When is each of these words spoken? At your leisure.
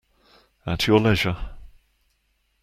At 0.65 0.87
your 0.87 0.99
leisure. 0.99 1.37